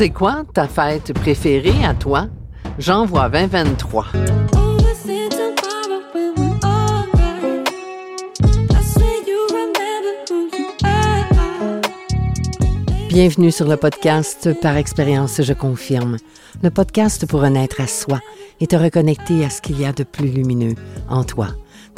[0.00, 2.28] C'est quoi ta fête préférée à toi?
[2.78, 4.06] J'envoie 2023.
[13.10, 16.16] Bienvenue sur le podcast Par expérience, je confirme.
[16.62, 18.20] Le podcast pour renaître à soi
[18.60, 20.76] et te reconnecter à ce qu'il y a de plus lumineux
[21.10, 21.48] en toi.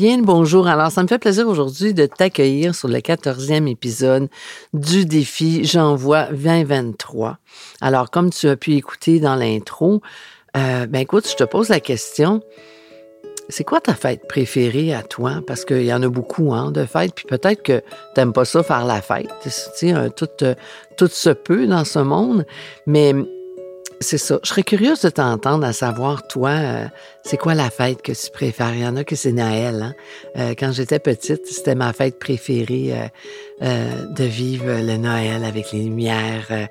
[0.00, 0.66] Bien bonjour.
[0.66, 4.30] Alors, ça me fait plaisir aujourd'hui de t'accueillir sur le quatorzième épisode
[4.72, 7.36] du défi J'envoie 2023.
[7.82, 10.00] Alors, comme tu as pu écouter dans l'intro,
[10.56, 12.40] euh, ben écoute, je te pose la question.
[13.50, 15.42] C'est quoi ta fête préférée à toi?
[15.46, 17.82] Parce qu'il y en a beaucoup hein, de fêtes, puis peut-être que
[18.14, 19.28] t'aimes pas ça faire la fête.
[19.42, 20.28] Tu sais, tout,
[20.96, 22.46] tout se peut dans ce monde,
[22.86, 23.12] mais
[24.02, 24.38] c'est ça.
[24.42, 26.86] Je serais curieuse de t'entendre à savoir, toi, euh,
[27.22, 28.74] c'est quoi la fête que tu préfères?
[28.74, 29.82] Il y en a que c'est Noël.
[29.82, 29.94] Hein?
[30.38, 32.94] Euh, quand j'étais petite, c'était ma fête préférée
[33.60, 36.68] euh, de vivre le Noël avec les lumières,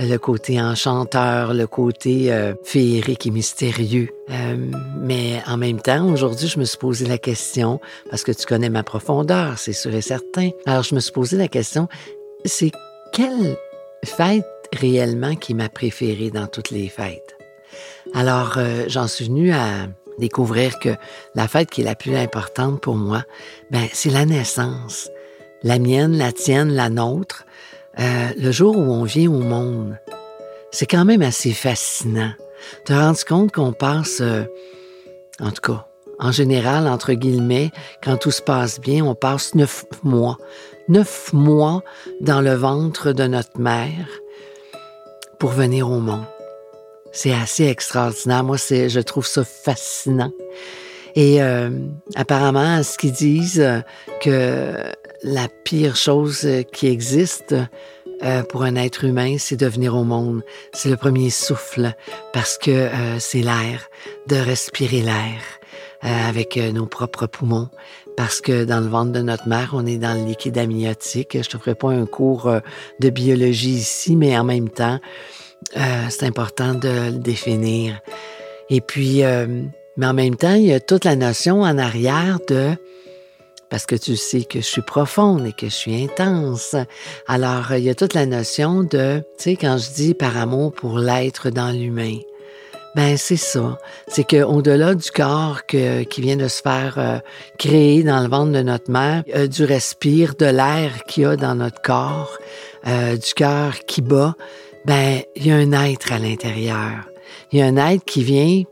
[0.00, 4.08] le côté enchanteur, le côté féerique et mystérieux.
[5.00, 7.80] mais en même temps, aujourd'hui, je me suis posé la question,
[8.10, 10.50] parce que tu connais ma profondeur, c'est sûr et certain.
[10.66, 11.88] Alors, je me suis posé la question,
[12.44, 12.72] c'est
[13.12, 13.56] quelle
[14.04, 17.36] fête réellement qui ma préférée dans toutes les fêtes.
[18.14, 19.86] Alors, euh, j'en suis venue à
[20.18, 20.90] découvrir que
[21.34, 23.24] la fête qui est la plus importante pour moi,
[23.70, 25.08] ben, c'est la naissance.
[25.62, 27.44] La mienne, la tienne, la nôtre,
[27.98, 29.98] euh, le jour où on vient au monde.
[30.70, 32.32] C'est quand même assez fascinant.
[32.84, 34.44] Te rendre compte qu'on passe, euh,
[35.40, 35.86] en tout cas,
[36.18, 37.70] en général, entre guillemets,
[38.02, 40.38] quand tout se passe bien, on passe neuf mois.
[40.88, 41.82] Neuf mois
[42.20, 44.06] dans le ventre de notre mère
[45.42, 46.22] pour venir au monde.
[47.10, 48.44] C'est assez extraordinaire.
[48.44, 50.30] Moi, c'est, je trouve ça fascinant.
[51.16, 51.68] Et euh,
[52.14, 53.80] apparemment, ce qu'ils disent euh,
[54.20, 54.72] que
[55.24, 57.56] la pire chose qui existe
[58.22, 60.44] euh, pour un être humain, c'est de venir au monde.
[60.72, 61.92] C'est le premier souffle
[62.32, 62.88] parce que
[63.18, 63.90] c'est l'air,
[64.28, 65.40] de respirer l'air
[66.00, 67.68] avec nos propres poumons.
[68.16, 71.40] Parce que dans le ventre de notre mère, on est dans le liquide amniotique.
[71.40, 72.50] Je te ferai pas un cours
[73.00, 74.98] de biologie ici, mais en même temps,
[75.76, 78.00] euh, c'est important de le définir.
[78.68, 79.46] Et puis, euh,
[79.96, 82.70] mais en même temps, il y a toute la notion en arrière de
[83.70, 86.76] parce que tu sais que je suis profonde et que je suis intense.
[87.26, 90.72] Alors, il y a toute la notion de, tu sais, quand je dis par amour
[90.72, 92.18] pour l'être dans l'humain,
[92.94, 93.78] ben c'est ça.
[94.08, 97.18] C'est que au-delà du corps que, qui vient de se faire euh,
[97.58, 101.54] créer dans le ventre de notre mère, du respire, de l'air qu'il y a dans
[101.54, 102.38] notre corps,
[102.84, 104.34] du cœur qui bat,
[104.84, 107.08] ben, il y a un être à l'intérieur.
[107.52, 108.64] Il y a un être qui vient,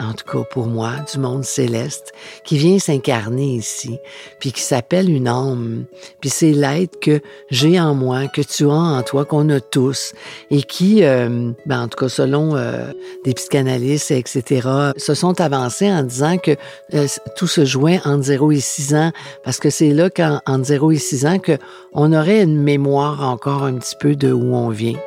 [0.00, 2.12] en tout cas pour moi, du monde céleste,
[2.44, 3.98] qui vient s'incarner ici,
[4.40, 5.84] puis qui s'appelle une âme.
[6.20, 7.20] Puis c'est l'être que
[7.50, 10.14] j'ai en moi, que tu as en toi, qu'on a tous,
[10.50, 12.92] et qui, euh, ben, en tout cas selon euh,
[13.24, 16.52] des psychanalystes, etc., se sont avancés en disant que
[16.94, 17.06] euh,
[17.36, 19.12] tout se jouait entre 0 et 6 ans,
[19.44, 23.74] parce que c'est là qu'en 0 et 6 ans qu'on aurait une mémoire encore un
[23.74, 24.98] petit peu de où on vient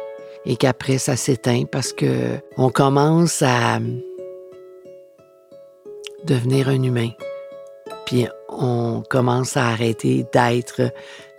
[0.45, 3.79] et qu'après ça s'éteint parce que on commence à
[6.25, 7.09] devenir un humain.
[8.05, 10.81] Puis on commence à arrêter d'être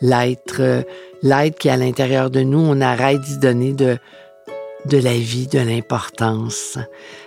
[0.00, 0.84] l'être,
[1.22, 2.60] l'être qui est à l'intérieur de nous.
[2.60, 3.98] On arrête d'y donner de,
[4.86, 6.78] de la vie, de l'importance.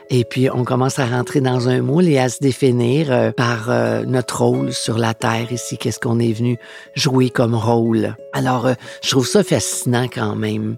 [0.09, 3.69] Et puis, on commence à rentrer dans un moule et à se définir euh, par
[3.69, 5.77] euh, notre rôle sur la Terre ici.
[5.77, 6.57] Qu'est-ce qu'on est venu
[6.95, 8.15] jouer comme rôle?
[8.33, 10.77] Alors, euh, je trouve ça fascinant quand même.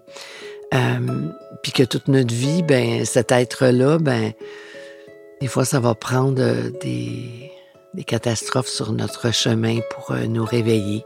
[1.63, 4.33] Puis que toute notre vie, ben cet être-là, ben
[5.41, 7.51] des fois, ça va prendre euh, des,
[7.93, 11.05] des catastrophes sur notre chemin pour euh, nous réveiller,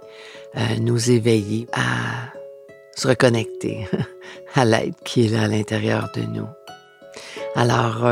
[0.81, 2.31] nous éveiller à
[2.95, 3.87] se reconnecter
[4.53, 6.47] à l'être qui est là à l'intérieur de nous.
[7.55, 8.05] Alors,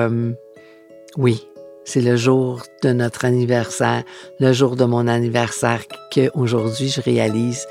[1.17, 1.45] oui,
[1.83, 4.03] c'est le jour de notre anniversaire,
[4.39, 5.81] le jour de mon anniversaire
[6.13, 7.67] qu'aujourd'hui je réalise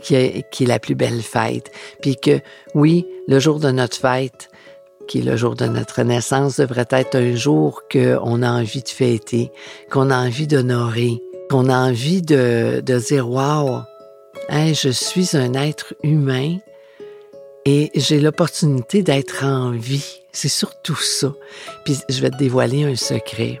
[0.00, 1.70] qui est, qui est la plus belle fête.
[2.00, 2.40] Puis que,
[2.74, 4.48] oui, le jour de notre fête,
[5.06, 8.88] qui est le jour de notre naissance, devrait être un jour qu'on a envie de
[8.88, 9.50] fêter,
[9.90, 13.82] qu'on a envie d'honorer, qu'on a envie de, de dire, wow,
[14.50, 16.56] je suis un être humain
[17.64, 20.22] et j'ai l'opportunité d'être en vie.
[20.32, 21.32] C'est surtout ça.
[21.84, 23.60] Puis je vais te dévoiler un secret.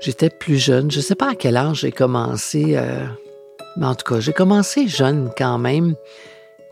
[0.00, 3.04] J'étais plus jeune, je ne sais pas à quel âge j'ai commencé, euh,
[3.76, 5.96] mais en tout cas, j'ai commencé jeune quand même,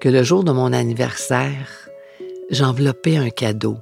[0.00, 1.85] que le jour de mon anniversaire,
[2.50, 3.78] j'enveloppais un cadeau.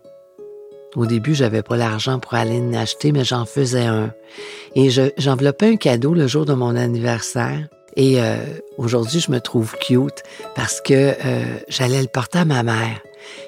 [0.96, 4.12] Au début, j'avais pas l'argent pour aller l'acheter, mais j'en faisais un.
[4.76, 7.68] Et j'enveloppais un cadeau le jour de mon anniversaire.
[7.96, 8.36] Et euh,
[8.78, 10.22] aujourd'hui, je me trouve cute
[10.54, 13.00] parce que euh, j'allais le porter à ma mère.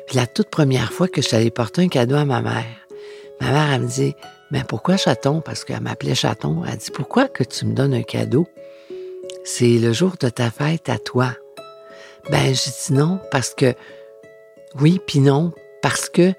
[0.06, 2.64] Puis la toute première fois que allée porter un cadeau à ma mère,
[3.40, 4.14] ma mère, elle me dit,
[4.50, 5.40] mais pourquoi chaton?
[5.40, 6.62] Parce qu'elle m'appelait chaton.
[6.64, 8.46] Elle dit, pourquoi que tu me donnes un cadeau?
[9.44, 11.30] C'est le jour de ta fête à toi.
[12.30, 13.74] Ben, j'ai dit non parce que,
[14.80, 15.52] oui, puis non,
[15.82, 16.32] parce que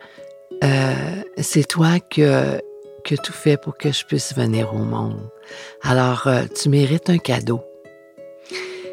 [0.64, 0.94] euh,
[1.38, 2.60] c'est toi que,
[3.04, 5.20] que tout fait pour que je puisse venir au monde.
[5.82, 7.62] Alors, euh, tu mérites un cadeau.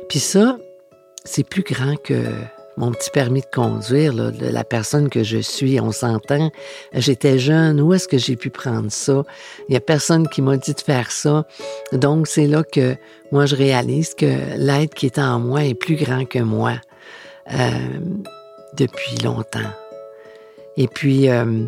[0.08, 0.58] Puis ça,
[1.24, 2.22] c'est plus grand que
[2.76, 6.50] mon petit permis de conduire, de la personne que je suis, on s'entend.
[6.92, 9.22] J'étais jeune, où est-ce que j'ai pu prendre ça?
[9.68, 11.46] Il n'y a personne qui m'a dit de faire ça.
[11.92, 12.96] Donc, c'est là que
[13.30, 16.74] moi, je réalise que l'être qui est en moi est plus grand que moi
[17.52, 17.98] euh,
[18.76, 19.60] depuis longtemps.
[20.76, 21.64] Et puis, euh,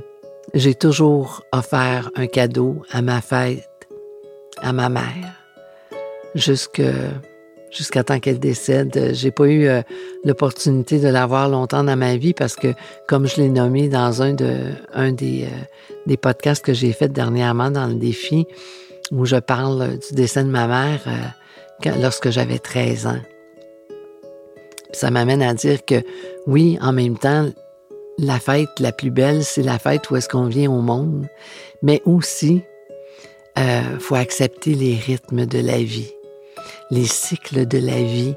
[0.54, 3.68] j'ai toujours offert un cadeau à ma fête,
[4.62, 5.42] à ma mère,
[6.34, 9.10] jusqu'à temps qu'elle décède.
[9.12, 9.82] J'ai pas eu euh,
[10.24, 12.68] l'opportunité de l'avoir longtemps dans ma vie parce que,
[13.06, 15.64] comme je l'ai nommé dans un de un des, euh,
[16.06, 18.46] des podcasts que j'ai fait dernièrement dans le défi,
[19.12, 21.00] où je parle du décès de ma mère
[22.00, 23.20] lorsque j'avais 13 ans.
[24.96, 26.02] Ça m'amène à dire que
[26.46, 27.48] oui, en même temps,
[28.18, 31.26] la fête la plus belle, c'est la fête où est-ce qu'on vient au monde,
[31.82, 32.62] mais aussi,
[33.58, 36.12] euh, faut accepter les rythmes de la vie
[36.90, 38.34] les cycles de la vie.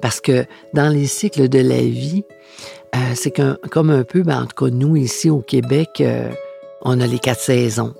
[0.00, 0.44] Parce que
[0.74, 2.24] dans les cycles de la vie,
[2.94, 3.32] euh, c'est
[3.70, 6.30] comme un peu, ben, en tout cas nous ici au Québec, euh,
[6.82, 7.94] on a les quatre saisons.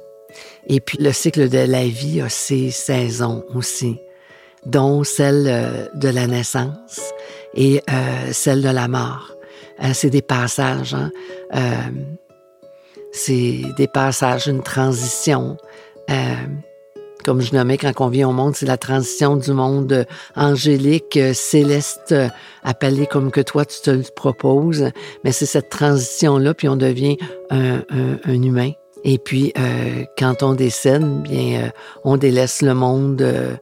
[0.67, 3.99] Et puis le cycle de la vie a ses saisons aussi,
[4.67, 7.01] dont celle de la naissance
[7.55, 7.83] et
[8.33, 9.33] celle de la mort.
[9.93, 11.11] c'est des passages, hein?
[13.13, 15.57] c'est des passages, une transition
[17.23, 20.07] comme je nommais quand on vient au monde, c'est la transition du monde
[20.37, 22.15] angélique, céleste,
[22.63, 24.91] appelé comme que toi tu te le proposes.
[25.25, 27.17] Mais c'est cette transition-là, puis on devient
[27.51, 27.83] un,
[28.27, 28.73] humain.
[29.05, 31.69] Et puis, euh, quand on décède, bien, euh,
[32.05, 33.57] on délaisse le monde euh,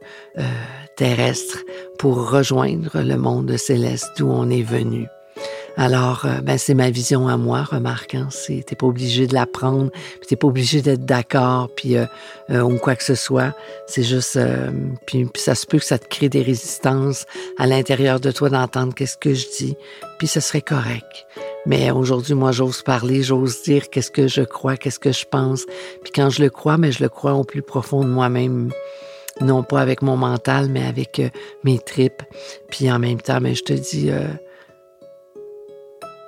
[0.95, 1.59] terrestre
[1.97, 5.07] pour rejoindre le monde céleste d'où on est venu.
[5.77, 8.15] Alors, euh, ben, c'est ma vision à moi, remarque.
[8.15, 12.05] Hein, t'es pas obligé de l'apprendre, puis t'es pas obligé d'être d'accord, puis euh,
[12.49, 13.53] euh, ou quoi que ce soit.
[13.87, 14.37] C'est juste,
[15.05, 17.25] puis, ça se peut que ça te crée des résistances
[17.57, 19.77] à l'intérieur de toi d'entendre qu'est-ce que je dis,
[20.19, 21.25] puis ce serait correct.
[21.65, 25.65] Mais aujourd'hui, moi, j'ose parler, j'ose dire qu'est-ce que je crois, qu'est-ce que je pense.
[26.03, 28.71] Puis quand je le crois, mais je le crois au plus profond de moi-même
[29.39, 31.21] non pas avec mon mental, mais avec
[31.63, 32.23] mes tripes.
[32.69, 34.11] Puis en même temps, mais je te dis,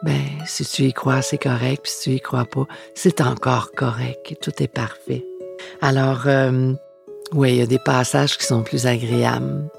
[0.04, 3.72] ben, si tu y crois, c'est correct, puis si tu y crois pas, c'est encore
[3.72, 5.24] correct, tout est parfait.
[5.82, 6.74] Alors, euh,
[7.32, 9.70] oui, il y a des passages qui sont plus agréables,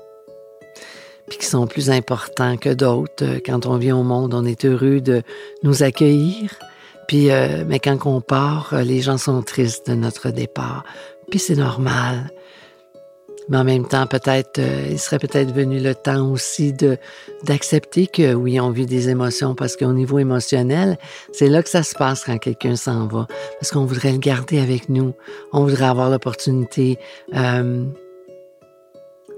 [1.28, 3.24] puis qui sont plus importants que d'autres.
[3.44, 5.22] Quand on vient au monde, on est heureux de
[5.62, 6.58] nous accueillir,
[7.08, 10.84] puis, euh, mais quand on part, les gens sont tristes de notre départ,
[11.30, 12.30] puis c'est normal.
[13.48, 16.96] Mais en même temps, peut-être, euh, il serait peut-être venu le temps aussi de
[17.42, 20.96] d'accepter que oui, on vit des émotions parce qu'au niveau émotionnel,
[21.32, 23.26] c'est là que ça se passe quand quelqu'un s'en va,
[23.60, 25.12] parce qu'on voudrait le garder avec nous,
[25.52, 26.98] on voudrait avoir l'opportunité
[27.34, 27.84] euh,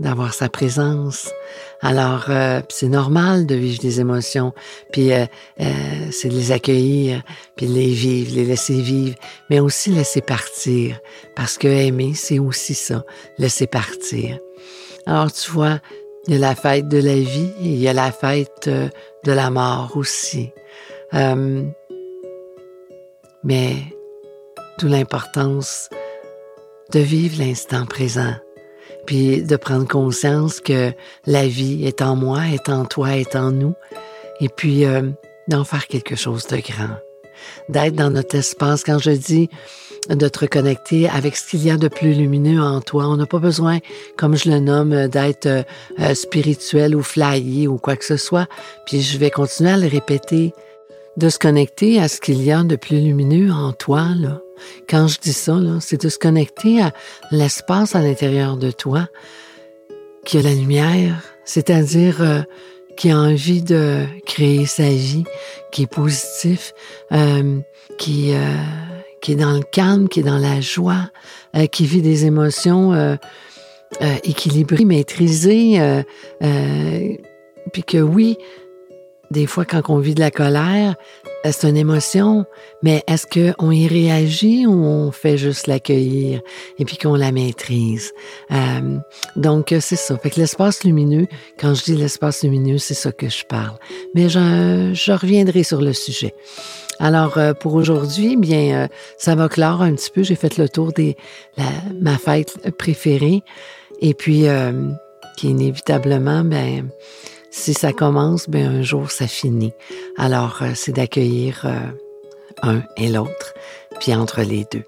[0.01, 1.31] d'avoir sa présence.
[1.81, 4.53] Alors, euh, c'est normal de vivre des émotions,
[4.93, 5.27] puis euh,
[5.61, 5.65] euh,
[6.11, 7.23] c'est de les accueillir,
[7.57, 9.17] puis de les vivre, les laisser vivre,
[9.51, 10.99] mais aussi laisser partir,
[11.35, 13.05] parce que aimer, c'est aussi ça,
[13.39, 14.39] laisser partir.
[15.07, 15.81] Alors, tu vois,
[16.27, 19.33] il y a la fête de la vie et il y a la fête de
[19.33, 20.51] la mort aussi.
[23.45, 23.77] mais
[24.79, 25.89] d'où l'importance
[26.93, 28.35] de vivre l'instant présent
[29.07, 30.93] puis de prendre conscience que
[31.27, 33.75] la vie est en moi, est en toi, est en nous,
[34.41, 35.03] et puis euh,
[35.49, 36.97] d'en faire quelque chose de grand,
[37.69, 38.85] d'être dans notre espace.
[38.85, 39.49] Quand je dis
[40.11, 43.27] de te reconnecter avec ce qu'il y a de plus lumineux en toi, on n'a
[43.27, 43.79] pas besoin,
[44.17, 48.47] comme je le nomme, d'être euh, spirituel ou flyé ou quoi que ce soit.
[48.87, 50.53] Puis je vais continuer à le répéter,
[51.17, 54.43] de se connecter à ce qu'il y a de plus lumineux en toi, là
[54.89, 56.93] quand je dis ça, c'est de se connecter à
[57.31, 59.09] l'espace à l'intérieur de toi
[60.27, 62.43] qui a la lumière, c'est-à-dire euh,
[62.97, 65.25] qui a envie de créer sa vie,
[65.71, 66.75] qui est positif,
[67.13, 67.61] euh,
[67.97, 68.39] qui, euh,
[69.23, 71.11] qui est dans le calme, qui est dans la joie,
[71.73, 73.19] qui vit des émotions
[74.25, 75.81] équilibrées, maîtrisées,
[77.73, 78.37] puis que oui,
[79.31, 80.95] des fois quand on vit de la colère,
[81.45, 82.45] euh, c'est une émotion,
[82.83, 86.41] mais est-ce qu'on y réagit ou on fait juste l'accueillir
[86.79, 88.13] et puis qu'on la maîtrise?
[88.51, 88.99] Euh,
[89.37, 90.17] donc, c'est ça.
[90.19, 91.27] Fait que l'espace lumineux,
[91.59, 93.77] quand je dis l'espace lumineux, c'est ça que je parle.
[94.15, 96.35] Mais je, je reviendrai sur le sujet.
[96.99, 100.23] Alors, euh, pour aujourd'hui, bien, euh, ça va clore un petit peu.
[100.23, 100.93] J'ai fait le tour
[101.57, 101.65] la,
[102.01, 103.43] ma fête préférée.
[104.01, 104.73] Et puis, euh,
[105.37, 106.89] qui inévitablement, ben,
[107.57, 109.73] si ça commence, ben, un jour, ça finit.
[110.19, 111.79] Alors, euh, c'est d'accueillir euh,
[112.63, 113.55] un et l'autre,
[113.99, 114.85] puis entre les deux.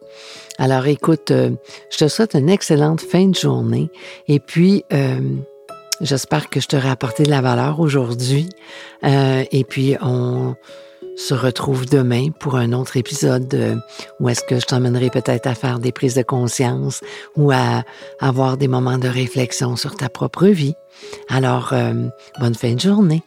[0.59, 1.51] Alors, écoute, euh,
[1.91, 3.91] je te souhaite une excellente fin de journée.
[4.29, 4.85] Et puis,
[6.03, 8.51] j'espère que je t'aurai apporté de la valeur aujourd'hui.
[9.03, 10.55] Et puis, on
[11.19, 13.75] se retrouve demain pour un autre épisode euh,
[14.21, 17.01] où est-ce que je t'emmènerai peut-être à faire des prises de conscience
[17.37, 17.83] ou à
[18.21, 20.75] avoir des moments de réflexion sur ta propre vie.
[21.29, 21.93] Alors, euh,
[22.39, 23.23] bonne fin de journée.